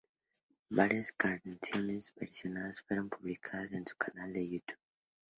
Varias 0.71 1.11
canciones 1.11 2.11
versionadas 2.15 2.81
fueron 2.81 3.07
publicadas 3.07 3.71
en 3.71 3.85
su 3.85 3.95
canal 3.97 4.33
de 4.33 4.49
YouTube. 4.49 4.79